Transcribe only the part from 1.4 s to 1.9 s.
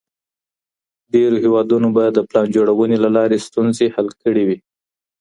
هېوادونو